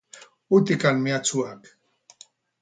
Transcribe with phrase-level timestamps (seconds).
[0.55, 1.61] Utikan mehatxuak!